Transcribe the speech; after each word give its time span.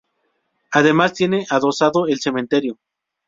Además 0.71 1.13
tiene 1.13 1.45
adosado 1.47 2.07
el 2.07 2.19
cementerio. 2.19 2.79